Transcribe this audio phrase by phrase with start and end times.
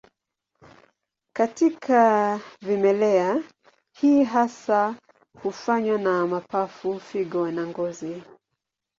[1.35, 3.43] Katika vimelea,
[3.97, 4.95] hii hasa
[5.43, 8.23] hufanywa na mapafu, figo na ngozi.